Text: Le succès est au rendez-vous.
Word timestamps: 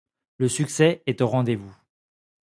Le 0.37 0.49
succès 0.49 1.03
est 1.05 1.21
au 1.21 1.27
rendez-vous. 1.27 1.75